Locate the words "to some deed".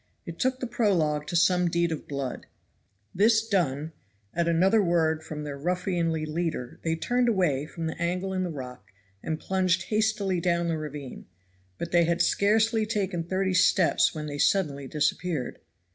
1.27-1.91